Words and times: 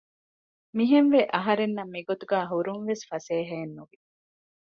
މިހެންވެ 0.77 1.21
އަހަރެންނަށް 1.35 1.91
މިގޮތުގައި 1.95 2.49
ހުރުން 2.51 2.83
ވެސް 2.89 3.03
ފަސޭހައެއް 3.09 3.75
ނުވި 3.77 3.97